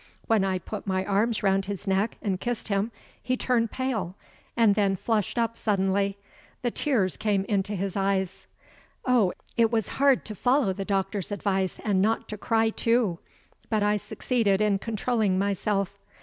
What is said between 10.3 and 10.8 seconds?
follow